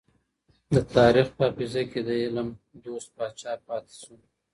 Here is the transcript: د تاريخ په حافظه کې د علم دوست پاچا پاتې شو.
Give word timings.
د 0.75 0.77
تاريخ 0.95 1.27
په 1.37 1.43
حافظه 1.47 1.81
کې 1.91 2.01
د 2.07 2.09
علم 2.23 2.47
دوست 2.85 3.09
پاچا 3.15 3.53
پاتې 3.67 3.93
شو. 4.01 4.15